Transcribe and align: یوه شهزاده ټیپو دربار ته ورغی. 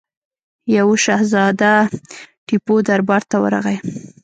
یوه 0.77 0.95
شهزاده 1.05 1.73
ټیپو 2.47 2.75
دربار 2.87 3.21
ته 3.29 3.35
ورغی. 3.43 3.77